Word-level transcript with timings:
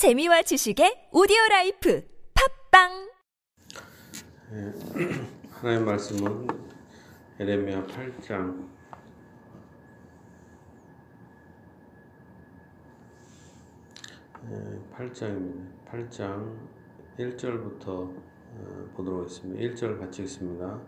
재미와 0.00 0.40
지식의 0.40 1.10
오디오 1.12 1.36
라이프 1.50 2.02
팟빵 2.32 3.10
하나의 5.60 5.80
말씀은 5.82 6.48
예레미야 7.38 7.84
8장 7.84 8.66
예, 14.48 14.80
8장입니다. 14.96 15.68
8장 15.92 16.56
1절부터 17.18 17.86
어, 17.86 18.90
보도록 18.96 19.20
하겠습니다. 19.24 19.60
1절 19.60 20.00
같이 20.00 20.22
읽습니다. 20.22 20.80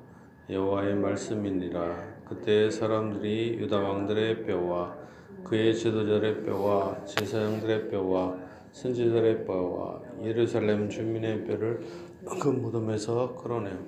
여호와의 0.48 0.94
말씀이니라 0.94 2.24
그때 2.24 2.70
사람들이 2.70 3.58
유다 3.58 3.78
왕들의 3.78 4.46
뼈와 4.46 4.96
그의 5.44 5.76
지도자의 5.76 6.44
뼈와 6.44 7.04
제사장들의 7.04 7.90
뼈와 7.90 8.41
선지자의 8.72 9.44
뼈와 9.44 10.00
예루살렘 10.22 10.88
주민의 10.88 11.44
뼈를 11.44 11.80
그 12.24 12.48
무덤에서 12.48 13.36
끌어내요. 13.36 13.78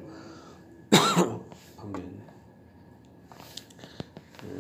아멘. 1.81 2.23
예, 4.45 4.59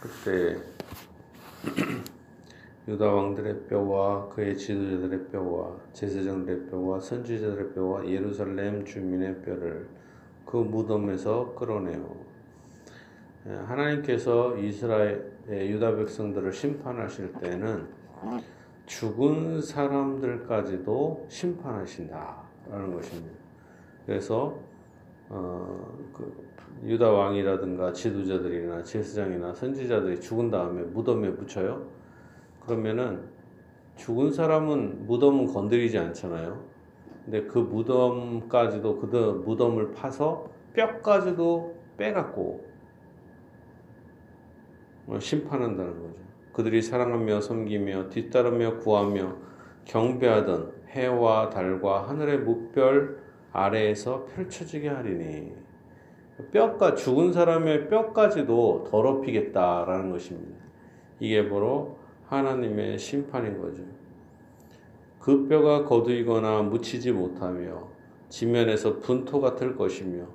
그때 0.00 0.56
유다 2.88 3.06
왕들의 3.06 3.66
뼈와 3.68 4.30
그의 4.30 4.56
지도자들의 4.56 5.28
뼈와 5.28 5.76
제사장들의 5.92 6.70
뼈와 6.70 6.98
선지자들의 7.00 7.74
뼈와 7.74 8.06
예루살렘 8.06 8.84
주민의 8.84 9.42
뼈를 9.42 9.88
그 10.46 10.56
무덤에서 10.56 11.54
끌어내요. 11.54 12.16
예, 13.46 13.52
하나님께서 13.52 14.56
이스라엘 14.56 15.30
유다 15.48 15.96
백성들을 15.96 16.52
심판하실 16.52 17.34
때는 17.34 17.88
죽은 18.90 19.62
사람들까지도 19.62 21.26
심판하신다라는 21.28 22.92
것입니다. 22.92 23.38
그래서 24.04 24.58
어, 25.28 25.96
그 26.12 26.50
유다 26.82 27.08
왕이라든가 27.08 27.92
지도자들이나 27.92 28.82
제사장이나 28.82 29.54
선지자들이 29.54 30.20
죽은 30.20 30.50
다음에 30.50 30.82
무덤에 30.82 31.28
묻혀요. 31.28 31.86
그러면은 32.66 33.28
죽은 33.94 34.32
사람은 34.32 35.06
무덤은 35.06 35.46
건드리지 35.46 35.96
않잖아요. 35.96 36.60
근데 37.24 37.44
그 37.44 37.58
무덤까지도 37.58 38.98
그 38.98 39.42
무덤을 39.46 39.92
파서 39.92 40.50
뼈까지도 40.72 41.76
빼갖고 41.96 42.68
심판한다는 45.20 45.92
거죠. 45.92 46.29
그들이 46.60 46.82
사랑하며 46.82 47.40
섬기며 47.40 48.10
뒤따르며 48.10 48.80
구하며 48.80 49.34
경배하던 49.86 50.72
해와 50.90 51.48
달과 51.48 52.06
하늘의 52.06 52.40
무별 52.40 53.18
아래에서 53.50 54.26
펼쳐지게 54.26 54.88
하리니 54.88 55.54
뼈가 56.52 56.94
죽은 56.94 57.32
사람의 57.32 57.88
뼈까지도 57.88 58.84
더럽히겠다라는 58.90 60.10
것입니다. 60.10 60.62
이게 61.18 61.48
바로 61.48 61.96
하나님의 62.26 62.98
심판인 62.98 63.58
거죠. 63.58 63.82
그 65.18 65.48
뼈가 65.48 65.84
거두이거나 65.84 66.62
묻히지 66.62 67.12
못하며 67.12 67.88
지면에서 68.28 68.98
분토 68.98 69.40
같을 69.40 69.76
것이며 69.76 70.26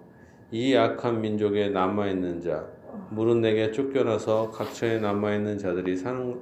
이 0.50 0.76
악한 0.76 1.22
민족에 1.22 1.70
남아 1.70 2.08
있는 2.08 2.42
자 2.42 2.68
물은 3.10 3.42
내게 3.42 3.72
쫓겨나서 3.72 4.52
각처에 4.52 5.00
남아있는 5.00 5.58
자들이 5.58 5.96
사는 5.96 6.40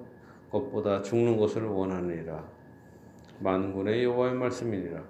것보다 0.50 1.02
죽는 1.02 1.38
것을 1.38 1.64
원하느니라. 1.64 2.44
만군의 3.40 4.04
여호와의 4.04 4.36
말씀이니라. 4.36 5.02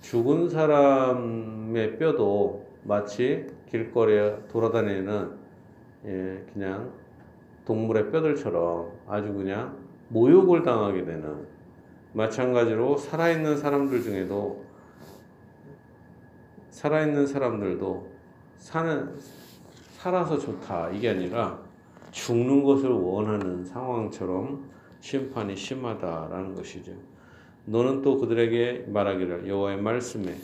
죽은 0.00 0.48
사람의 0.48 1.98
뼈도 1.98 2.66
마치 2.82 3.46
길거리에 3.70 4.36
돌아다니는 4.48 5.30
예, 6.06 6.44
그냥 6.52 6.92
동물의 7.64 8.10
뼈들처럼 8.10 8.92
아주 9.06 9.32
그냥 9.32 9.78
모욕을 10.08 10.62
당하게 10.62 11.04
되는 11.04 11.46
마찬가지로 12.12 12.98
살아있는 12.98 13.56
사람들 13.56 14.02
중에도 14.02 14.62
살아있는 16.68 17.26
사람들도 17.26 18.12
사는 18.58 19.16
살아서 20.04 20.38
좋다 20.38 20.90
이게 20.90 21.08
아니라 21.08 21.58
죽는 22.10 22.62
것을 22.62 22.90
원하는 22.90 23.64
상황처럼 23.64 24.70
심판이 25.00 25.56
심하다라는 25.56 26.54
것이죠. 26.54 26.92
너는 27.64 28.02
또 28.02 28.18
그들에게 28.18 28.84
말하기를 28.88 29.48
여호와의 29.48 29.80
말씀에 29.80 30.36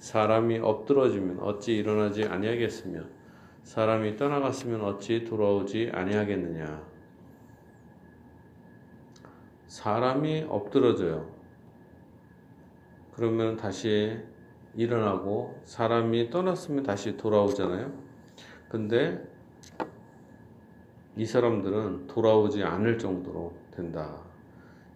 사람이 0.00 0.58
엎드러지면 0.58 1.40
어찌 1.40 1.76
일어나지 1.78 2.24
아니하겠으며 2.24 3.04
사람이 3.62 4.18
떠나갔으면 4.18 4.82
어찌 4.82 5.24
돌아오지 5.24 5.92
아니하겠느냐. 5.94 6.84
사람이 9.66 10.44
엎드러져요. 10.46 11.26
그러면 13.14 13.56
다시 13.56 14.18
일어나고 14.74 15.62
사람이 15.64 16.28
떠났으면 16.28 16.82
다시 16.82 17.16
돌아오잖아요. 17.16 18.05
근데 18.76 19.26
이 21.16 21.24
사람들은 21.24 22.08
돌아오지 22.08 22.62
않을 22.62 22.98
정도로 22.98 23.54
된다. 23.70 24.20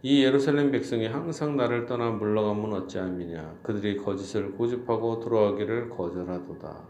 이 0.02 0.22
예루살렘 0.22 0.70
백성이 0.70 1.06
항상 1.06 1.56
나를 1.56 1.86
떠나 1.86 2.10
물러가면 2.10 2.74
어찌함이냐. 2.74 3.60
그들이 3.62 3.96
거짓을 3.96 4.52
고집하고 4.52 5.20
돌아가기를 5.20 5.88
거절하도다. 5.88 6.84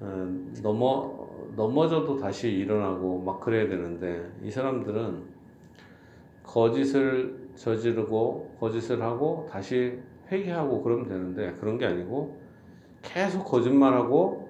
어, 0.00 0.36
넘어 0.62 1.28
넘어져도 1.56 2.16
다시 2.18 2.50
일어나고 2.50 3.20
막 3.22 3.40
그래야 3.40 3.68
되는데 3.68 4.30
이 4.44 4.52
사람들은 4.52 5.24
거짓을 6.44 7.48
저지르고 7.56 8.54
거짓을 8.60 9.02
하고 9.02 9.48
다시 9.50 9.98
회개하고 10.30 10.84
그러면 10.84 11.08
되는데 11.08 11.52
그런 11.54 11.78
게 11.78 11.86
아니고 11.86 12.38
계속 13.02 13.42
거짓말하고 13.44 14.47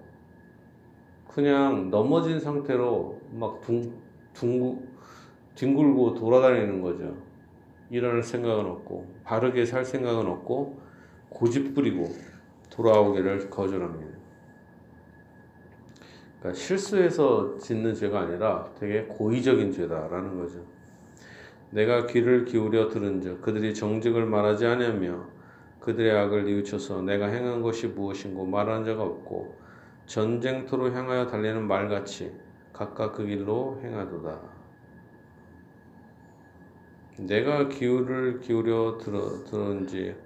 그냥 1.39 1.89
넘어진 1.89 2.41
상태로 2.41 3.17
막 3.35 3.61
둥, 3.61 3.93
둥, 4.35 4.89
뒹굴고 5.55 6.15
돌아다니는 6.15 6.83
거죠. 6.83 7.17
일어날 7.91 8.25
생각은 8.25 8.67
없고 8.67 9.07
바르게 9.23 9.65
살 9.65 9.85
생각은 9.85 10.27
없고 10.27 10.81
고집 11.29 11.77
부리고 11.77 12.09
돌아오기를 12.71 13.51
거절합니다. 13.51 14.19
그러니까 16.41 16.61
실수해서 16.61 17.57
짓는 17.59 17.95
죄가 17.95 18.23
아니라 18.23 18.69
되게 18.77 19.05
고의적인 19.05 19.71
죄다라는 19.71 20.39
거죠. 20.39 20.59
내가 21.71 22.09
귀를 22.09 22.47
기울여 22.47 22.89
들은즉 22.89 23.43
그들이 23.43 23.75
정직을 23.75 24.27
말하지 24.27 24.67
않으며 24.67 25.25
그들의 25.79 26.11
악을 26.19 26.47
뉘우쳐서 26.47 27.03
내가 27.03 27.27
행한 27.27 27.63
것이 27.63 27.87
무엇인고 27.87 28.45
말하는 28.45 28.85
자가 28.85 29.05
없고 29.05 29.68
전쟁터로 30.09 30.91
향하여 30.91 31.27
달리는 31.27 31.67
말같이 31.67 32.35
각각 32.73 33.13
그 33.13 33.27
길로 33.27 33.79
행하도다. 33.83 34.41
내가 37.19 37.69
기울을 37.69 38.41
기울여 38.41 38.97
들어, 38.99 39.45
들은지 39.45 40.17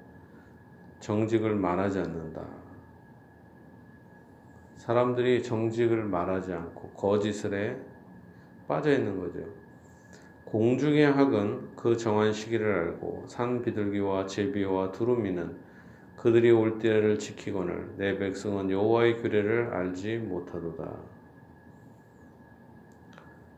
정직을 1.01 1.57
말하지 1.57 1.99
않는다. 1.99 2.47
사람들이 4.77 5.43
정직을 5.43 6.05
말하지 6.05 6.53
않고 6.53 6.91
거짓을 6.91 7.55
해 7.55 7.77
빠져 8.69 8.93
있는 8.93 9.19
거죠. 9.19 9.45
공중의 10.45 11.11
학은 11.11 11.75
그 11.75 11.97
정한 11.97 12.33
시기를 12.33 12.73
알고 12.73 13.25
산 13.27 13.63
비둘기와 13.63 14.27
제비와 14.27 14.93
두루미는 14.93 15.57
그들이 16.23 16.53
올 16.53 16.79
때를 16.79 17.19
지키거늘 17.19 17.95
내 17.97 18.17
백성은 18.17 18.71
여호와의 18.71 19.21
규례를 19.23 19.75
알지 19.75 20.19
못하도다. 20.19 20.89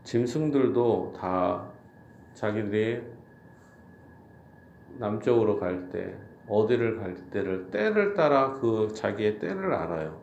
짐승들도 0.05 1.13
다 1.15 1.71
자기들이 2.33 3.03
남쪽으로 4.97 5.61
갈 5.61 5.91
때, 5.91 6.17
어디를 6.49 6.97
갈 6.97 7.15
때를 7.31 7.71
때를 7.71 8.15
따라 8.15 8.55
그 8.55 8.89
자기의 8.95 9.39
때를 9.41 9.75
알아요. 9.75 10.23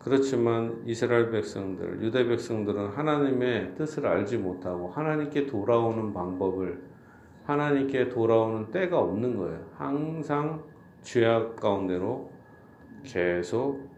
그렇지만 0.00 0.82
이스라엘 0.84 1.30
백성들, 1.30 2.02
유대 2.02 2.26
백성들은 2.26 2.88
하나님의 2.88 3.76
뜻을 3.76 4.04
알지 4.04 4.38
못하고 4.38 4.88
하나님께 4.88 5.46
돌아오는 5.46 6.12
방법을 6.12 6.82
하나님께 7.44 8.08
돌아오는 8.08 8.72
때가 8.72 8.98
없는 8.98 9.36
거예요. 9.36 9.64
항상 9.76 10.71
죄악 11.02 11.56
가운데로 11.56 12.30
계속 13.04 13.90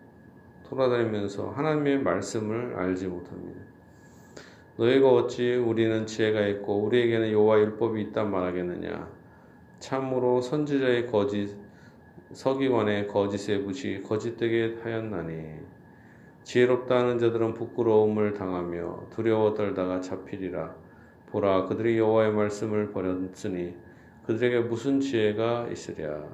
돌아다니면서 0.68 1.50
하나님의 1.50 2.00
말씀을 2.00 2.74
알지 2.76 3.06
못합니다. 3.08 3.60
너희가 4.76 5.12
어찌 5.12 5.54
우리는 5.54 6.06
지혜가 6.06 6.46
있고 6.48 6.82
우리에게는 6.82 7.30
여호와 7.30 7.60
율법이 7.60 8.00
있다 8.02 8.24
말하겠느냐? 8.24 9.08
참으로 9.78 10.40
선지자의 10.40 11.06
거짓 11.06 11.56
서기관의 12.32 13.06
거짓의 13.06 13.62
붓이 13.62 14.02
거짓되게 14.02 14.78
하였나니 14.82 15.60
지혜롭다 16.42 16.98
하는 16.98 17.18
자들은 17.18 17.54
부끄러움을 17.54 18.34
당하며 18.34 19.08
두려워 19.10 19.54
떨다가 19.54 20.00
잡히리라 20.00 20.74
보라 21.26 21.66
그들이 21.66 21.98
여호와의 21.98 22.32
말씀을 22.32 22.90
버렸으니 22.90 23.74
그들에게 24.26 24.60
무슨 24.60 25.00
지혜가 25.00 25.68
있으랴 25.70 26.24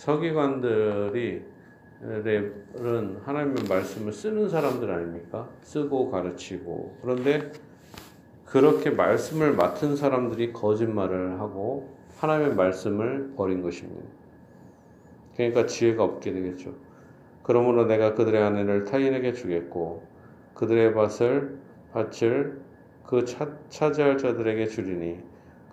서기관들이 0.00 1.42
은 2.02 3.18
하나님의 3.22 3.64
말씀을 3.68 4.14
쓰는 4.14 4.48
사람들 4.48 4.90
아닙니까? 4.90 5.46
쓰고 5.60 6.10
가르치고 6.10 6.96
그런데 7.02 7.52
그렇게 8.46 8.88
말씀을 8.88 9.52
맡은 9.52 9.96
사람들이 9.96 10.54
거짓말을 10.54 11.38
하고 11.38 11.94
하나님의 12.16 12.54
말씀을 12.54 13.34
버린 13.36 13.60
것입니다. 13.60 14.08
그러니까 15.36 15.66
지혜가 15.66 16.02
없게 16.02 16.32
되겠죠. 16.32 16.74
그러므로 17.42 17.84
내가 17.84 18.14
그들의 18.14 18.42
아내를 18.42 18.84
타인에게 18.84 19.34
주겠고 19.34 20.02
그들의 20.54 20.94
밭을 20.94 21.58
밭을 21.92 22.58
그 23.04 23.26
차, 23.26 23.54
차지할 23.68 24.16
자들에게 24.16 24.66
주리니 24.66 25.18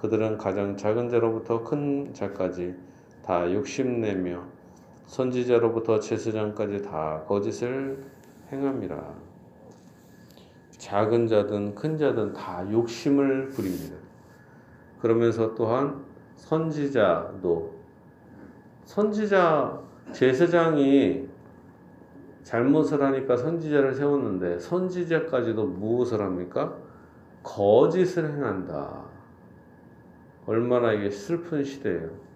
그들은 0.02 0.38
가장 0.38 0.76
작은 0.76 1.08
자로부터 1.08 1.64
큰 1.64 2.14
자까지 2.14 2.76
다 3.28 3.54
욕심내며 3.54 4.42
선지자로부터 5.06 6.00
제사장까지 6.00 6.82
다 6.82 7.26
거짓을 7.28 8.02
행함이라. 8.54 9.16
작은 10.72 11.28
자든 11.28 11.76
큰 11.76 11.98
자든 11.98 12.32
다 12.32 12.66
욕심을 12.72 13.50
부립니다. 13.50 13.98
그러면서 15.02 15.54
또한 15.56 16.06
선지자도 16.36 17.76
선지자 18.86 19.78
제사장이 20.14 21.28
잘못을 22.44 23.04
하니까 23.04 23.36
선지자를 23.36 23.94
세웠는데 23.94 24.60
선지자까지도 24.60 25.66
무엇을 25.66 26.22
합니까? 26.22 26.78
거짓을 27.44 28.32
행한다. 28.32 29.04
얼마나 30.46 30.94
이게 30.94 31.10
슬픈 31.10 31.66
시대예요. 31.66 32.27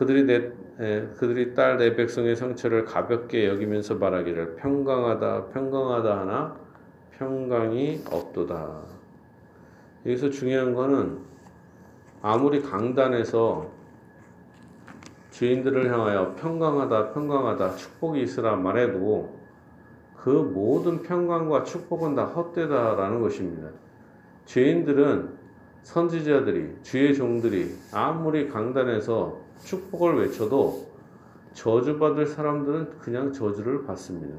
그들이 0.00 0.24
내 0.24 0.50
에, 0.80 1.06
그들이 1.18 1.54
딸 1.54 1.76
내 1.76 1.94
백성의 1.94 2.34
상처를 2.34 2.86
가볍게 2.86 3.46
여기면서 3.46 3.96
말하기를 3.96 4.56
평강하다 4.56 5.48
평강하다 5.48 6.20
하나 6.20 6.56
평강이 7.18 8.04
없도다. 8.10 8.80
여기서 10.06 10.30
중요한 10.30 10.72
거는 10.72 11.18
아무리 12.22 12.62
강단에서 12.62 13.70
죄인들을 15.32 15.92
향하여 15.92 16.34
평강하다 16.34 17.12
평강하다 17.12 17.76
축복이 17.76 18.22
있으라 18.22 18.56
말해도 18.56 19.38
그 20.16 20.30
모든 20.30 21.02
평강과 21.02 21.64
축복은 21.64 22.14
다 22.14 22.24
헛되다라는 22.24 23.20
것입니다. 23.20 23.68
죄인들은 24.46 25.28
선지자들이 25.82 26.76
주의 26.84 27.14
종들이 27.14 27.74
아무리 27.92 28.48
강단에서 28.48 29.39
축복을 29.64 30.18
외쳐도 30.20 30.90
저주받을 31.52 32.26
사람들은 32.26 32.98
그냥 32.98 33.32
저주를 33.32 33.84
받습니다. 33.84 34.36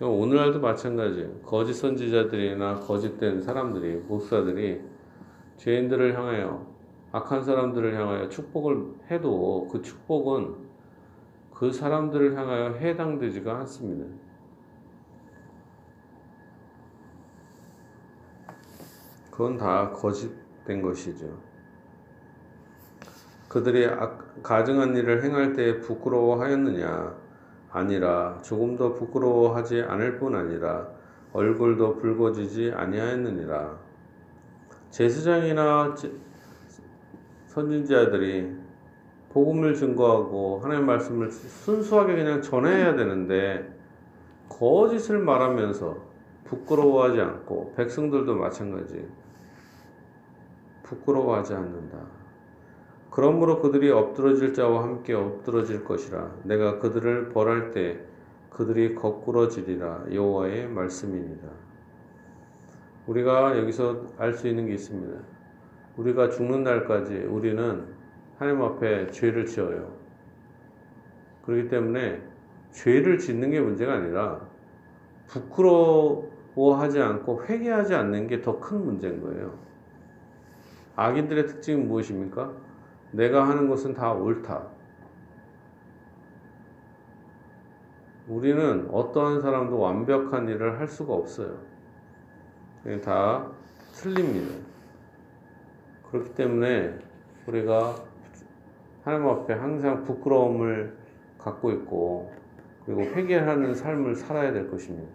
오늘날도 0.00 0.60
마찬가지. 0.60 1.30
거짓 1.44 1.74
선지자들이나 1.74 2.80
거짓된 2.80 3.42
사람들이, 3.42 3.96
목사들이 4.08 4.80
죄인들을 5.58 6.16
향하여, 6.16 6.66
악한 7.12 7.42
사람들을 7.42 7.94
향하여 7.98 8.28
축복을 8.28 8.94
해도 9.10 9.68
그 9.70 9.82
축복은 9.82 10.70
그 11.52 11.70
사람들을 11.70 12.36
향하여 12.36 12.72
해당되지가 12.74 13.58
않습니다. 13.58 14.06
그건 19.30 19.58
다 19.58 19.90
거짓된 19.90 20.80
것이죠. 20.80 21.49
그들이 23.50 23.84
가증한 24.44 24.94
일을 24.94 25.24
행할 25.24 25.54
때 25.54 25.80
부끄러워하였느냐? 25.80 27.16
아니라 27.72 28.38
조금도 28.42 28.94
부끄러워하지 28.94 29.82
않을 29.82 30.18
뿐 30.18 30.36
아니라 30.36 30.88
얼굴도 31.32 31.96
붉어지지 31.96 32.72
아니하였느니라. 32.76 33.76
제사장이나 34.90 35.96
선진자들이 37.46 38.56
복음을 39.30 39.74
증거하고 39.74 40.60
하나님의 40.62 40.86
말씀을 40.86 41.32
순수하게 41.32 42.14
그냥 42.14 42.42
전해야 42.42 42.94
되는데 42.94 43.68
거짓을 44.48 45.18
말하면서 45.18 45.96
부끄러워하지 46.44 47.20
않고 47.20 47.74
백성들도 47.74 48.32
마찬가지 48.36 49.08
부끄러워하지 50.84 51.54
않는다. 51.54 52.19
그러므로 53.10 53.60
그들이 53.60 53.90
엎드러질 53.90 54.54
자와 54.54 54.82
함께 54.84 55.14
엎드러질 55.14 55.84
것이라 55.84 56.36
내가 56.44 56.78
그들을 56.78 57.30
벌할 57.30 57.72
때 57.72 57.98
그들이 58.50 58.94
거꾸러지리라 58.94 60.06
여호와의 60.12 60.68
말씀입니다. 60.68 61.48
우리가 63.06 63.58
여기서 63.58 64.06
알 64.18 64.34
수 64.34 64.46
있는 64.48 64.66
게 64.66 64.74
있습니다. 64.74 65.18
우리가 65.96 66.30
죽는 66.30 66.62
날까지 66.62 67.14
우리는 67.16 67.86
하나님 68.38 68.62
앞에 68.62 69.10
죄를 69.10 69.46
지어요. 69.46 69.92
그렇기 71.42 71.68
때문에 71.68 72.22
죄를 72.70 73.18
짓는 73.18 73.50
게 73.50 73.60
문제가 73.60 73.94
아니라 73.94 74.48
부끄러워하지 75.26 77.00
않고 77.00 77.44
회개하지 77.46 77.94
않는 77.94 78.28
게 78.28 78.40
더 78.42 78.60
큰 78.60 78.84
문제인 78.84 79.20
거예요. 79.20 79.58
악인들의 80.96 81.46
특징은 81.46 81.88
무엇입니까? 81.88 82.52
내가 83.12 83.48
하는 83.48 83.68
것은 83.68 83.94
다 83.94 84.12
옳다. 84.12 84.66
우리는 88.28 88.88
어떠한 88.92 89.40
사람도 89.40 89.78
완벽한 89.78 90.48
일을 90.48 90.78
할 90.78 90.86
수가 90.86 91.14
없어요. 91.14 91.58
다 93.04 93.50
틀립니다. 93.92 94.54
그렇기 96.10 96.34
때문에 96.34 96.94
우리가 97.46 97.96
하나님 99.02 99.28
앞에 99.28 99.54
항상 99.54 100.04
부끄러움을 100.04 100.96
갖고 101.38 101.72
있고 101.72 102.32
그리고 102.84 103.02
회개하는 103.02 103.74
삶을 103.74 104.14
살아야 104.14 104.52
될 104.52 104.70
것입니다. 104.70 105.10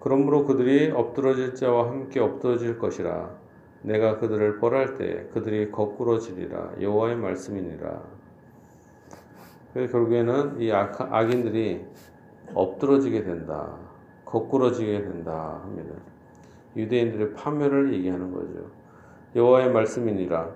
그러므로 0.00 0.44
그들이 0.44 0.90
엎드러질 0.90 1.54
자와 1.54 1.90
함께 1.90 2.20
엎드러질 2.20 2.78
것이라 2.78 3.43
내가 3.84 4.16
그들을 4.18 4.60
벌할 4.60 4.94
때 4.94 5.26
그들이 5.34 5.70
거꾸로지리라 5.70 6.72
여호와의 6.80 7.16
말씀이니라. 7.16 8.02
그래서 9.72 9.92
결국에는 9.92 10.60
이 10.60 10.72
악, 10.72 11.00
악인들이 11.12 11.84
엎드러지게 12.54 13.24
된다. 13.24 13.76
거꾸러지게 14.24 15.02
된다 15.02 15.60
합니다. 15.62 15.94
유대인들의 16.76 17.34
파멸을 17.34 17.92
얘기하는 17.92 18.32
거죠. 18.32 18.70
여호와의 19.36 19.70
말씀이니라. 19.70 20.50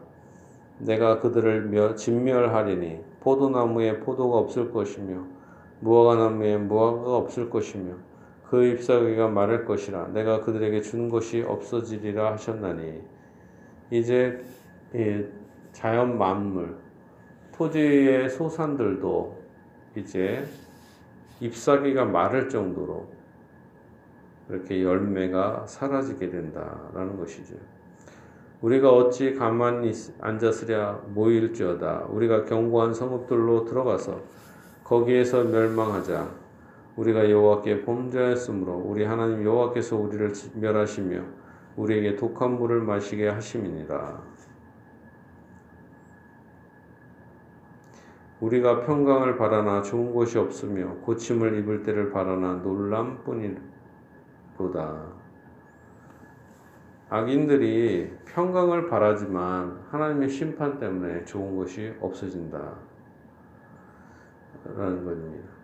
내가 0.78 1.20
그들을 1.20 1.96
진멸하리니 1.96 3.00
포도나무에 3.20 4.00
포도가 4.00 4.38
없을 4.38 4.70
것이며 4.72 5.24
무화과나무에 5.80 6.56
무화과가 6.56 7.16
없을 7.16 7.50
것이며 7.50 7.94
그 8.48 8.64
잎사귀가 8.64 9.28
마를 9.28 9.64
것이라 9.64 10.08
내가 10.08 10.40
그들에게 10.40 10.80
준 10.80 11.10
것이 11.10 11.42
없어지리라 11.42 12.32
하셨나니 12.32 13.17
이제 13.90 14.44
자연 15.72 16.18
만물, 16.18 16.76
토지의 17.52 18.28
소산들도 18.30 19.38
이제 19.96 20.44
잎사귀가 21.40 22.04
마를 22.04 22.48
정도로 22.48 23.08
이렇게 24.48 24.82
열매가 24.82 25.66
사라지게 25.66 26.30
된다라는 26.30 27.18
것이죠. 27.18 27.54
우리가 28.60 28.90
어찌 28.90 29.34
가만히 29.34 29.92
앉았으랴 30.20 31.04
모일지어다. 31.14 32.06
우리가 32.08 32.44
견고한 32.44 32.92
성읍들로 32.92 33.66
들어가서 33.66 34.20
거기에서 34.82 35.44
멸망하자. 35.44 36.28
우리가 36.96 37.30
여호와께 37.30 37.84
범죄하였으므로 37.84 38.82
우리 38.84 39.04
하나님 39.04 39.44
여호와께서 39.44 39.96
우리를 39.96 40.32
멸하시며 40.54 41.22
우리에게 41.78 42.16
독한 42.16 42.58
물을 42.58 42.82
마시게 42.82 43.28
하심이니라. 43.28 44.20
우리가 48.40 48.82
평강을 48.82 49.36
바라나 49.36 49.82
좋은 49.82 50.12
곳이 50.12 50.38
없으며 50.38 50.94
고침을 50.96 51.56
입을 51.58 51.84
때를 51.84 52.10
바라나 52.10 52.54
놀람뿐이로다. 52.54 53.58
악인들이 57.10 58.12
평강을 58.26 58.88
바라지만 58.88 59.84
하나님의 59.90 60.28
심판 60.28 60.78
때문에 60.78 61.24
좋은 61.24 61.56
것이 61.56 61.94
없어진다. 62.00 62.74
라는 64.64 65.04
것입니다. 65.04 65.57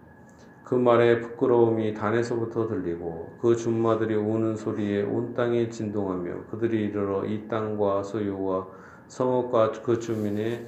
그 0.65 0.75
말에 0.75 1.21
부끄러움이 1.21 1.93
단에서부터 1.93 2.67
들리고 2.67 3.37
그 3.39 3.55
준마들이 3.55 4.15
우는 4.15 4.57
소리에 4.57 5.03
온 5.03 5.35
땅이 5.35 5.71
진동하며 5.71 6.47
그들이 6.51 6.85
이르러 6.87 7.27
이 7.27 7.47
땅과 7.49 8.03
소유와 8.03 8.67
성읍과 9.07 9.73
그 9.83 9.99
주민의 9.99 10.67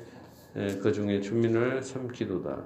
그 0.83 0.93
중에 0.93 1.21
주민을 1.21 1.83
삼키도다. 1.83 2.59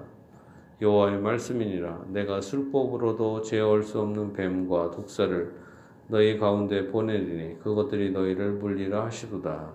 여호와의 0.81 1.19
말씀이니라 1.19 2.05
내가 2.09 2.41
술법으로도 2.41 3.43
제어할 3.43 3.83
수 3.83 4.01
없는 4.01 4.33
뱀과 4.33 4.91
독사를 4.91 5.53
너희 6.07 6.37
가운데 6.37 6.87
보내리니 6.87 7.59
그것들이 7.59 8.11
너희를 8.11 8.53
물리라 8.53 9.05
하시도다. 9.05 9.69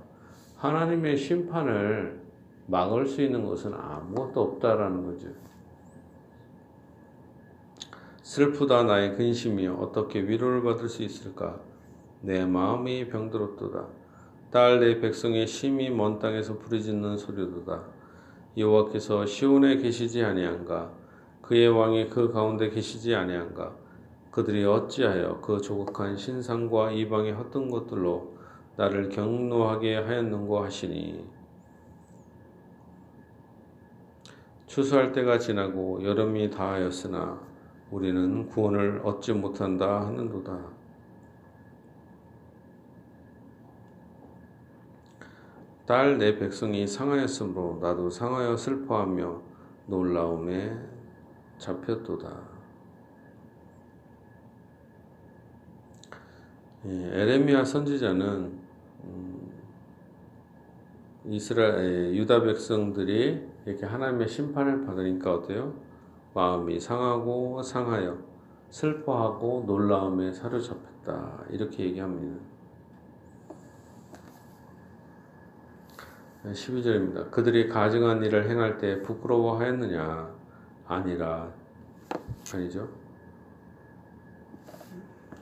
하나님의 0.57 1.17
심판을 1.17 2.21
막을 2.67 3.07
수 3.07 3.23
있는 3.23 3.47
것은 3.47 3.73
아무것도 3.73 4.43
없다라는 4.43 5.07
거죠. 5.07 5.29
슬프다 8.27 8.83
나의 8.83 9.15
근심이여 9.15 9.75
어떻게 9.75 10.21
위로를 10.21 10.65
받을 10.65 10.89
수 10.89 11.05
있을까? 11.05 11.61
내 12.23 12.45
마음이 12.45 13.09
병들었도다. 13.09 13.87
딸 14.51 14.81
내 14.81 14.99
백성의 14.99 15.47
심히 15.47 15.91
먼 15.91 16.19
땅에서 16.19 16.59
부르짖는 16.59 17.19
소리도다. 17.19 17.85
여호와께서 18.57 19.27
시온에 19.27 19.77
계시지 19.77 20.25
아니한가? 20.25 20.91
그의 21.41 21.69
왕이 21.69 22.09
그 22.09 22.33
가운데 22.33 22.69
계시지 22.69 23.15
아니한가? 23.15 23.77
그들이 24.33 24.65
어찌하여 24.65 25.41
그 25.41 25.61
조국한 25.61 26.17
신상과 26.17 26.91
이방의 26.91 27.31
헛된 27.31 27.71
것들로 27.71 28.35
나를 28.77 29.09
경노하게 29.09 29.99
하였는고 29.99 30.65
하시니 30.65 31.25
추수할 34.67 35.13
때가 35.13 35.39
지나고 35.39 36.03
여름이 36.03 36.51
다하였으나 36.51 37.56
우리는 37.91 38.49
구원을 38.49 39.01
얻지 39.05 39.33
못한다 39.33 40.07
하는도다. 40.07 40.77
딸 45.87 46.19
내 46.19 46.37
백성이 46.37 46.87
상하였으므로 46.87 47.79
나도 47.81 48.11
상하여 48.11 48.57
슬퍼하며 48.57 49.41
놀라움에 49.87 50.77
잡혔도다. 51.59 52.57
예, 56.87 56.91
에레미야 56.91 57.65
선지자는 57.65 58.59
음, 59.05 59.53
이스라엘 61.27 62.17
유다 62.17 62.43
백성들이 62.43 63.47
이렇게 63.65 63.87
하나님의 63.87 64.29
심판을 64.29 64.85
받으니까 64.87 65.35
어때요? 65.35 65.86
마음이 66.37 66.79
상하고 66.79 67.63
상하여 67.63 68.19
슬퍼하고 68.69 69.65
놀라움에 69.67 70.35
사로잡혔다. 70.35 71.45
이렇게 71.49 71.85
얘기합니다. 71.85 72.39
12절입니다. 76.45 77.31
그들이 77.31 77.71
가증한 77.71 78.23
일을 78.23 78.51
행할 78.51 78.77
때 78.77 79.01
부끄러워하였느냐? 79.01 80.31
아니라 80.87 81.51
아니죠. 82.53 82.87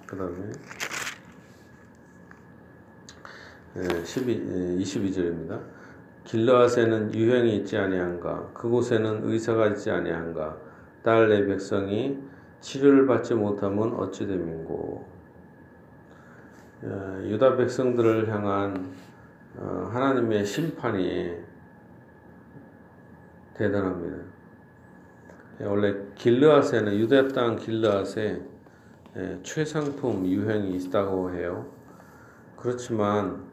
그 0.06 0.16
다음에 0.16 0.52
12, 4.04 4.78
22절입니다. 4.78 5.60
길라앗에는 6.22 7.12
유행이 7.12 7.56
있지 7.56 7.76
아니한가? 7.76 8.52
그곳에는 8.54 9.28
의사가 9.28 9.66
있지 9.70 9.90
아니한가? 9.90 10.73
딸 11.04 11.28
내 11.28 11.44
백성이 11.44 12.18
치료를 12.61 13.06
받지 13.06 13.34
못하면 13.34 13.92
어찌 13.94 14.26
됨인고 14.26 15.06
어, 16.82 17.20
유다 17.25 17.56
백성들을 17.56 18.32
향한 18.32 18.90
어, 19.56 19.90
하나님의 19.92 20.46
심판이 20.46 21.37
대단합니다. 23.52 24.25
예, 25.61 25.64
원래 25.66 25.94
길르앗에는 26.14 26.96
유다 26.96 27.28
땅 27.28 27.56
길르앗에 27.56 28.42
예, 29.16 29.38
최상품 29.42 30.26
유행이 30.26 30.75
있다고 30.76 31.34
해요. 31.34 31.70
그렇지만 32.56 33.44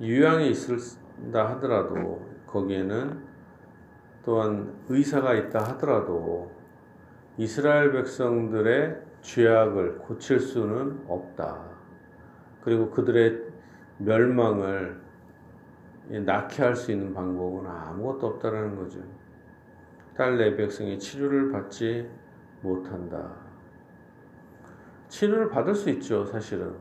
유양이 0.00 0.50
있을다 0.50 1.48
하더라도 1.52 2.24
거기에는 2.46 3.27
또한 4.24 4.74
의사가 4.88 5.34
있다 5.34 5.60
하더라도 5.70 6.50
이스라엘 7.36 7.92
백성들의 7.92 9.00
죄악을 9.20 9.98
고칠 9.98 10.40
수는 10.40 11.04
없다. 11.08 11.68
그리고 12.62 12.90
그들의 12.90 13.42
멸망을 13.98 15.00
낳게 16.08 16.62
할수 16.62 16.92
있는 16.92 17.12
방법은 17.14 17.66
아무것도 17.66 18.26
없다라는 18.26 18.76
거죠. 18.76 19.00
딸내 20.16 20.56
백성이 20.56 20.98
치료를 20.98 21.52
받지 21.52 22.08
못한다. 22.62 23.30
치료를 25.08 25.48
받을 25.48 25.74
수 25.74 25.90
있죠, 25.90 26.24
사실은. 26.24 26.74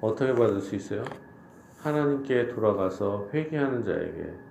어떻게 0.00 0.32
받을 0.32 0.60
수 0.60 0.76
있어요? 0.76 1.02
하나님께 1.78 2.48
돌아가서 2.48 3.28
회개하는 3.32 3.84
자에게 3.84 4.47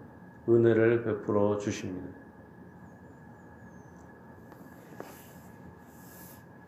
은혜를 0.47 1.03
베풀어 1.03 1.57
주십니다. 1.57 2.07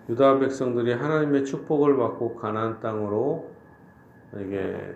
유다 0.09 0.39
백성들이 0.39 0.93
하나님의 0.93 1.45
축복을 1.45 1.95
받고 1.95 2.35
가나안 2.35 2.79
땅으로 2.79 3.51
이게 4.37 4.95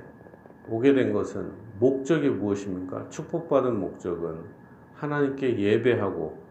오게 0.67 0.93
된 0.93 1.13
것은 1.13 1.51
목적이 1.79 2.29
무엇입니까? 2.29 3.09
축복받은 3.09 3.79
목적은 3.79 4.41
하나님께 4.95 5.59
예배하고 5.59 6.41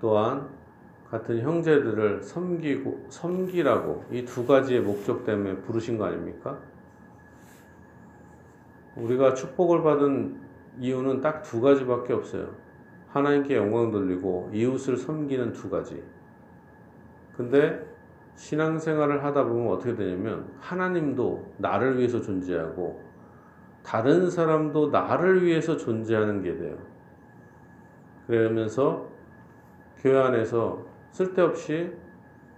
또한 0.00 0.48
같은 1.10 1.40
형제들을 1.40 2.22
섬기고 2.22 3.06
섬기라고 3.08 4.04
이 4.10 4.24
두 4.24 4.46
가지의 4.46 4.80
목적 4.80 5.24
때문에 5.24 5.56
부르신 5.58 5.98
거 5.98 6.06
아닙니까? 6.06 6.58
우리가 8.96 9.34
축복을 9.34 9.82
받은 9.82 10.43
이유는 10.80 11.20
딱 11.20 11.42
두 11.42 11.60
가지밖에 11.60 12.12
없어요. 12.12 12.48
하나님께 13.08 13.56
영광 13.56 13.90
돌리고 13.90 14.50
이웃을 14.52 14.96
섬기는 14.96 15.52
두 15.52 15.70
가지. 15.70 16.02
근데 17.36 17.84
신앙생활을 18.34 19.22
하다 19.24 19.44
보면 19.44 19.72
어떻게 19.72 19.94
되냐면 19.94 20.50
하나님도 20.58 21.54
나를 21.58 21.98
위해서 21.98 22.20
존재하고 22.20 23.00
다른 23.84 24.30
사람도 24.30 24.90
나를 24.90 25.44
위해서 25.44 25.76
존재하는 25.76 26.42
게 26.42 26.56
돼요. 26.56 26.76
그러면서 28.26 29.08
교회 29.98 30.18
안에서 30.18 30.84
쓸데없이 31.10 31.92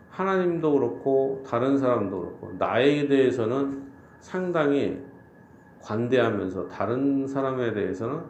하나님도 0.08 0.73
그렇고 0.73 1.44
다른 1.46 1.76
사람도 1.76 2.18
그렇고 2.18 2.52
나에 2.58 3.06
대해서는 3.06 3.90
상당히 4.20 5.04
관대하면서 5.87 6.66
다른 6.66 7.28
사람에 7.28 7.73
대해서는 7.73 8.25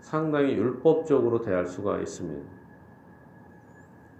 상당히 0.00 0.54
율법적으로 0.54 1.40
대할 1.40 1.66
수가 1.66 2.00
있습니다. 2.00 2.44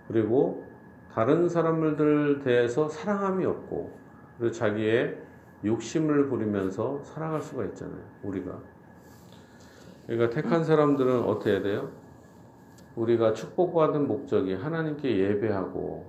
그리고 0.07 0.65
다른 1.13 1.49
사람들 1.49 2.41
대해서 2.41 2.89
사랑함이 2.89 3.45
없고 3.45 3.91
그리고 4.39 4.53
자기의 4.53 5.19
욕심을 5.65 6.29
부리면서 6.29 7.03
살아갈 7.03 7.41
수가 7.41 7.65
있잖아요. 7.67 8.03
우리가. 8.23 8.57
그러니까 10.07 10.31
택한 10.31 10.63
사람들은 10.63 11.25
어떻게 11.25 11.61
돼요? 11.63 11.91
우리가 12.95 13.33
축복받은 13.33 14.07
목적이 14.07 14.55
하나님께 14.55 15.19
예배하고 15.19 16.07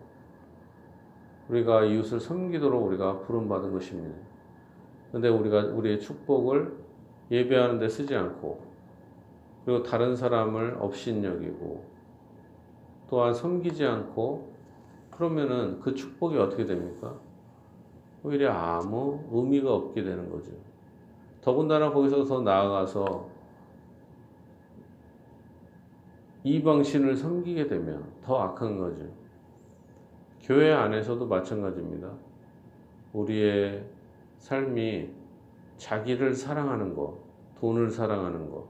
우리가 1.50 1.86
이웃을 1.86 2.20
섬기도록 2.20 2.86
우리가 2.86 3.22
부름받은 3.22 3.72
것입니다. 3.72 4.16
근데 5.12 5.30
우리가 5.30 5.66
우리의 5.68 6.00
축복을 6.00 6.78
예배하는 7.32 7.80
데 7.80 7.88
쓰지 7.88 8.16
않고 8.16 8.62
그리고 9.66 9.84
다른 9.84 10.16
사람을 10.16 10.78
업신여기고 10.80 11.84
또한 13.10 13.34
섬기지 13.34 13.86
않고 13.86 14.54
그러면은 15.12 15.80
그 15.80 15.94
축복이 15.94 16.38
어떻게 16.38 16.66
됩니까? 16.66 17.16
오히려 18.24 18.52
아무 18.52 19.24
의미가 19.32 19.74
없게 19.74 20.04
되는 20.04 20.30
거죠. 20.30 20.52
더군다나 21.42 21.92
거기서 21.92 22.26
더 22.26 22.42
나아가서 22.42 23.30
이방신을 26.44 27.16
섬기게 27.16 27.68
되면 27.68 28.06
더 28.22 28.38
악한 28.40 28.78
거죠. 28.78 29.04
교회 30.42 30.72
안에서도 30.72 31.26
마찬가지입니다. 31.26 32.10
우리의 33.14 33.84
삶이 34.38 35.10
자기를 35.78 36.34
사랑하는 36.34 36.96
것, 36.96 37.18
돈을 37.60 37.90
사랑하는 37.90 38.50
것, 38.50 38.68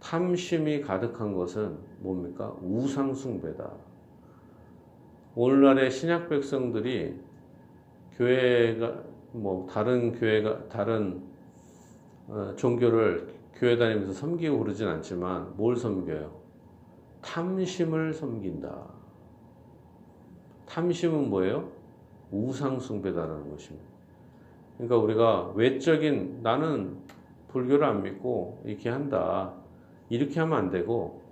탐심이 0.00 0.80
가득한 0.80 1.34
것은 1.34 1.78
뭡니까? 1.98 2.56
우상숭배다. 2.60 3.72
오늘날의 5.34 5.90
신약 5.90 6.28
백성들이 6.28 7.18
교회가 8.16 9.02
뭐 9.32 9.66
다른 9.66 10.12
교회가 10.12 10.68
다른 10.68 11.22
어, 12.28 12.54
종교를 12.56 13.32
교회 13.54 13.76
다니면서 13.76 14.12
섬기고 14.12 14.58
그러진 14.58 14.88
않지만 14.88 15.56
뭘 15.56 15.76
섬겨요? 15.76 16.42
탐심을 17.22 18.12
섬긴다. 18.12 18.88
탐심은 20.66 21.30
뭐예요? 21.30 21.70
우상숭배다라는 22.30 23.50
것입니다. 23.50 23.91
그러니까 24.76 24.96
우리가 24.96 25.52
외적인 25.54 26.40
나는 26.42 26.96
불교를 27.48 27.84
안 27.84 28.02
믿고 28.02 28.62
이렇게 28.64 28.88
한다. 28.88 29.52
이렇게 30.08 30.40
하면 30.40 30.58
안 30.58 30.70
되고 30.70 31.22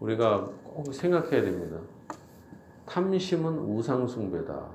우리가 0.00 0.44
꼭 0.64 0.92
생각해야 0.92 1.42
됩니다. 1.42 1.78
탐심은 2.86 3.58
우상숭배다. 3.58 4.66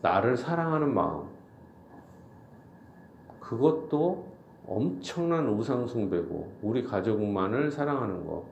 나를 0.00 0.36
사랑하는 0.36 0.94
마음. 0.94 1.28
그것도 3.40 4.26
엄청난 4.66 5.48
우상숭배고 5.48 6.58
우리 6.62 6.82
가족만을 6.84 7.70
사랑하는 7.70 8.26
것. 8.26 8.44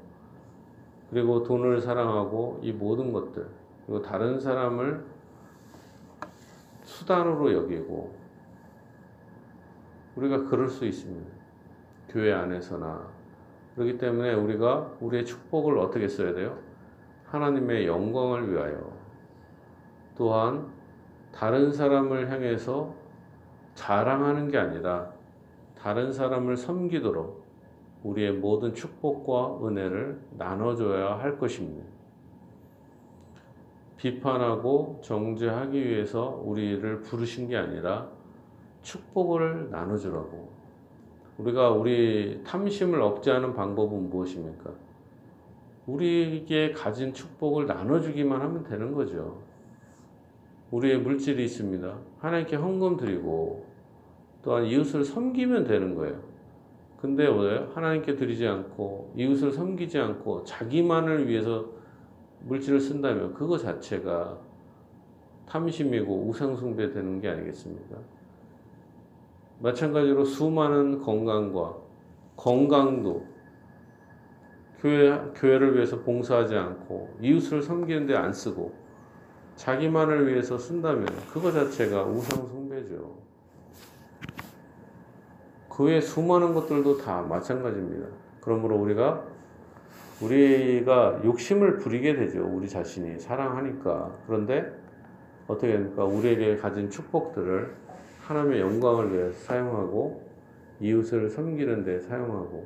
그리고 1.11 1.43
돈을 1.43 1.81
사랑하고 1.81 2.61
이 2.63 2.73
모든 2.73 3.13
것들. 3.13 3.47
그리고 3.87 4.03
다른 4.03 4.39
사람을 4.39 5.05
수단으로 6.85 7.53
여기고 7.53 8.20
우리가 10.17 10.45
그럴 10.45 10.69
수 10.69 10.85
있습니다. 10.85 11.31
교회 12.09 12.33
안에서나 12.33 13.09
그렇기 13.75 13.99
때문에 13.99 14.35
우리가 14.35 14.97
우리의 15.01 15.25
축복을 15.25 15.79
어떻게 15.79 16.09
써야 16.09 16.35
돼요? 16.35 16.59
하나님의 17.27 17.87
영광을 17.87 18.53
위하여 18.53 18.93
또한 20.17 20.69
다른 21.33 21.73
사람을 21.73 22.31
향해서 22.31 22.95
자랑하는 23.75 24.49
게 24.49 24.59
아니라 24.59 25.13
다른 25.79 26.13
사람을 26.13 26.57
섬기도록 26.57 27.45
우리의 28.03 28.33
모든 28.33 28.75
축복과 28.75 29.67
은혜를 29.67 30.21
나눠줘야 30.37 31.19
할 31.19 31.39
것입니다. 31.39 31.87
비판하고 33.97 35.01
정죄하기 35.03 35.87
위해서 35.87 36.41
우리를 36.45 37.03
부르신 37.03 37.49
게 37.49 37.57
아니라 37.57 38.11
축복을 38.83 39.71
나눠주라고. 39.71 40.51
우리가 41.39 41.71
우리 41.71 42.43
탐심을 42.45 43.01
억제하는 43.01 43.55
방법은 43.55 44.11
무엇입니까? 44.11 44.71
우리에게 45.87 46.73
가진 46.73 47.13
축복을 47.13 47.67
나눠주기만 47.67 48.41
하면 48.41 48.63
되는 48.65 48.93
거죠. 48.93 49.43
우리의 50.71 50.99
물질이 50.99 51.45
있습니다. 51.45 51.99
하나님께 52.19 52.57
헌금 52.57 52.97
드리고 52.97 53.67
또한 54.43 54.65
이웃을 54.65 55.05
섬기면 55.05 55.65
되는 55.65 55.95
거예요. 55.95 56.21
근데 57.01 57.27
왜 57.27 57.67
하나님께 57.75 58.15
드리지 58.15 58.47
않고 58.47 59.15
이웃을 59.17 59.53
섬기지 59.53 59.99
않고 59.99 60.45
자기만을 60.45 61.29
위해서 61.29 61.67
물질을 62.43 62.81
쓴다면 62.81 63.35
그거 63.35 63.57
자체가 63.57 64.39
탐심이고 65.47 66.29
우상숭배 66.29 66.91
되는 66.91 67.21
게 67.21 67.29
아니겠습니까? 67.29 67.97
마찬가지로 69.61 70.25
수많은 70.25 71.01
건강과 71.01 71.77
건강도 72.37 73.27
교회, 74.81 75.11
교회를 75.35 75.75
위해서 75.77 76.01
봉사하지 76.01 76.57
않고 76.57 77.17
이웃을 77.21 77.63
섬기는데 77.63 78.17
안 78.17 78.33
쓰고 78.33 78.73
자기만을 79.57 80.27
위해서 80.29 80.57
쓴다면 80.57 81.07
그거 81.31 81.53
자체가 81.53 82.05
우상숭배죠. 82.05 83.21
그 85.69 85.85
외 85.85 86.01
수많은 86.01 86.53
것들도 86.55 86.99
다 86.99 87.23
마찬가지입니다. 87.23 88.07
그러므로 88.41 88.77
우리가 88.77 89.25
우리가 90.23 91.21
욕심을 91.25 91.79
부리게 91.79 92.17
되죠. 92.17 92.47
우리 92.47 92.69
자신이 92.69 93.19
사랑하니까. 93.19 94.15
그런데 94.27 94.71
어떻게 95.47 95.73
됩니까? 95.73 96.05
우리에게 96.05 96.57
가진 96.57 96.91
축복들을 96.91 97.75
하나님의 98.31 98.61
영광을 98.61 99.13
위해 99.13 99.33
사용하고 99.33 100.23
이웃을 100.79 101.29
섬기는 101.29 101.83
데 101.83 101.99
사용하고 101.99 102.65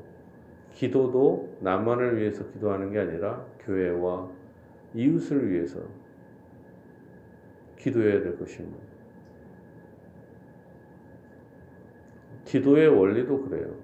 기도도 0.72 1.56
나만을 1.60 2.18
위해서 2.18 2.46
기도하는 2.50 2.92
게 2.92 2.98
아니라 2.98 3.46
교회와 3.60 4.28
이웃을 4.92 5.50
위해서 5.50 5.80
기도해야 7.78 8.20
될 8.20 8.38
것입니다. 8.38 8.76
기도의 12.44 12.88
원리도 12.88 13.48
그래요. 13.48 13.74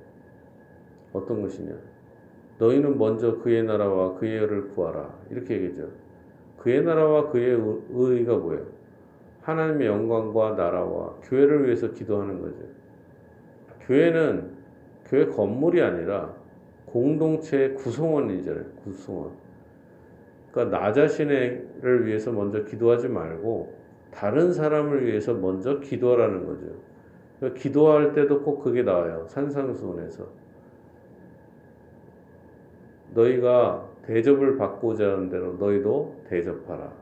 어떤 1.15 1.41
것이냐? 1.41 1.75
너희는 2.59 2.99
먼저 2.99 3.39
그의 3.39 3.65
나라와 3.65 4.17
그의 4.17 4.39
의를 4.39 4.69
구하라. 4.75 5.19
이렇게 5.31 5.55
얘기죠. 5.55 5.91
그의 6.59 6.83
나라와 6.83 7.31
그의 7.31 7.59
의가 7.91 8.37
뭐예요? 8.37 8.80
하나님의 9.43 9.87
영광과 9.87 10.55
나라와 10.55 11.15
교회를 11.23 11.67
위해서 11.67 11.91
기도하는 11.91 12.41
거죠. 12.41 12.65
교회는 13.83 14.51
교회 15.07 15.27
건물이 15.27 15.83
아니라 15.83 16.35
공동체의 16.87 17.75
구성원이잖아요. 17.75 18.65
구성원. 18.85 19.33
그러니까 20.53 20.79
나 20.79 20.93
자신을 20.93 22.07
위해서 22.07 22.33
먼저 22.33 22.65
기도하지 22.65 23.09
말고 23.09 23.75
다른 24.11 24.53
사람을 24.53 25.07
위해서 25.07 25.35
먼저 25.35 25.81
기도하라는 25.81 26.47
거죠. 26.47 26.67
그러니까 27.39 27.61
기도할 27.61 28.13
때도 28.13 28.43
꼭 28.43 28.63
그게 28.63 28.83
나와요. 28.83 29.27
산상수훈에서. 29.29 30.27
너희가 33.15 33.89
대접을 34.03 34.57
받고자 34.57 35.05
하는 35.05 35.29
대로 35.31 35.55
너희도 35.55 36.23
대접하라. 36.29 37.00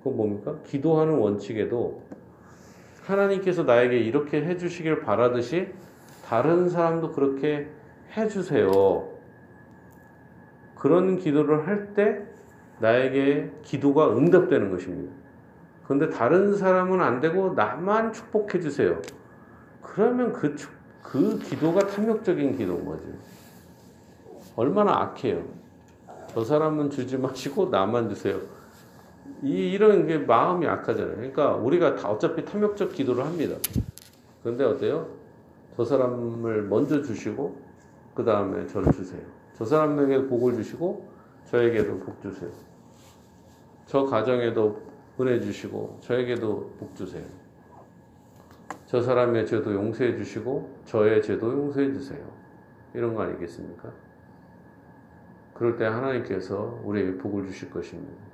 그건 0.00 0.16
뭡니까? 0.16 0.56
기도하는 0.66 1.18
원칙에도 1.18 2.02
하나님께서 3.04 3.64
나에게 3.64 3.98
이렇게 3.98 4.44
해주시길 4.44 5.00
바라듯이 5.00 5.68
다른 6.24 6.68
사람도 6.68 7.12
그렇게 7.12 7.68
해주세요. 8.16 9.08
그런 10.74 11.18
기도를 11.18 11.66
할 11.66 11.94
때 11.94 12.22
나에게 12.78 13.50
기도가 13.62 14.16
응답되는 14.16 14.70
것입니다. 14.70 15.12
그런데 15.84 16.08
다른 16.08 16.56
사람은 16.56 17.00
안 17.00 17.20
되고 17.20 17.52
나만 17.52 18.12
축복해 18.12 18.60
주세요. 18.60 19.02
그러면 19.82 20.32
그, 20.32 20.56
그 21.02 21.38
기도가 21.40 21.86
탐욕적인 21.86 22.56
기도인 22.56 22.84
거죠. 22.84 23.02
얼마나 24.56 24.92
악해요. 25.02 25.44
저 26.28 26.44
사람은 26.44 26.90
주지 26.90 27.18
마시고 27.18 27.66
나만 27.66 28.08
주세요. 28.08 28.38
이, 29.42 29.72
이런 29.72 30.06
게 30.06 30.18
마음이 30.18 30.66
악하잖아요. 30.66 31.16
그러니까 31.16 31.54
우리가 31.54 31.96
다 31.96 32.10
어차피 32.10 32.44
탐욕적 32.44 32.92
기도를 32.92 33.24
합니다. 33.24 33.56
그런데 34.42 34.64
어때요? 34.64 35.08
저 35.76 35.84
사람을 35.84 36.64
먼저 36.64 37.00
주시고, 37.02 37.56
그 38.14 38.24
다음에 38.24 38.66
저를 38.66 38.92
주세요. 38.92 39.22
저 39.54 39.64
사람에게 39.64 40.26
복을 40.26 40.54
주시고, 40.54 41.08
저에게도 41.44 42.00
복 42.00 42.20
주세요. 42.20 42.50
저 43.86 44.04
가정에도 44.04 44.82
은혜 45.18 45.40
주시고, 45.40 45.98
저에게도 46.00 46.74
복 46.78 46.94
주세요. 46.94 47.24
저 48.86 49.00
사람의 49.00 49.46
죄도 49.46 49.72
용서해 49.72 50.16
주시고, 50.16 50.80
저의 50.84 51.22
죄도 51.22 51.50
용서해 51.50 51.92
주세요. 51.92 52.20
이런 52.92 53.14
거 53.14 53.22
아니겠습니까? 53.22 53.90
그럴 55.54 55.76
때 55.76 55.84
하나님께서 55.84 56.80
우리에게 56.84 57.18
복을 57.18 57.46
주실 57.46 57.70
것입니다. 57.70 58.29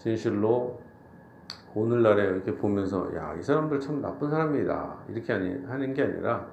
진실로 0.00 0.80
오늘날에 1.74 2.24
이렇게 2.24 2.54
보면서 2.54 3.14
야, 3.14 3.34
이 3.38 3.42
사람들 3.42 3.80
참 3.80 4.00
나쁜 4.00 4.30
사람이다. 4.30 4.96
이렇게 5.10 5.32
하는 5.32 5.94
게 5.94 6.02
아니라 6.02 6.46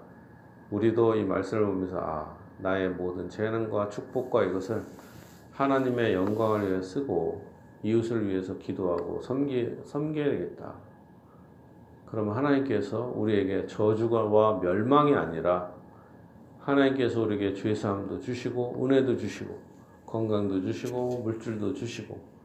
우리도 0.70 1.16
이 1.16 1.24
말씀을 1.24 1.66
보면서 1.66 1.98
아, 1.98 2.36
나의 2.58 2.90
모든 2.90 3.30
재능과 3.30 3.88
축복과 3.88 4.44
이것을 4.44 4.84
하나님의 5.54 6.14
영광을 6.14 6.70
위해 6.70 6.82
쓰고 6.82 7.42
이웃을 7.84 8.28
위해서 8.28 8.58
기도하고 8.58 9.22
섬기, 9.22 9.78
섬겨야겠다. 9.86 10.74
그러면 12.06 12.36
하나님께서 12.36 13.14
우리에게 13.16 13.66
저주와 13.66 14.60
멸망이 14.60 15.16
아니라 15.16 15.72
하나님께서 16.60 17.22
우리에게 17.22 17.54
죄사함도 17.54 18.20
주시고 18.20 18.84
은혜도 18.84 19.16
주시고 19.16 19.58
건강도 20.06 20.62
주시고 20.62 21.22
물질도 21.24 21.74
주시고 21.74 22.37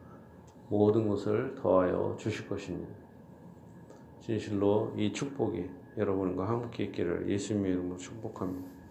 모든 0.73 1.07
것을 1.07 1.55
더하여 1.57 2.17
주실 2.19 2.49
것입니다. 2.49 2.91
진실로 4.21 4.91
이 4.97 5.13
축복이 5.13 5.69
여러분과 5.99 6.49
함께 6.49 6.85
있기를 6.85 7.29
예수님의 7.29 7.73
이름으로 7.73 7.99
축복합니다. 7.99 8.82